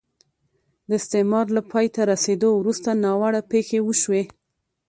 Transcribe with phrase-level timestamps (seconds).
[0.87, 4.23] د استعمار له پای ته رسېدو وروسته ناوړه پېښې وشوې.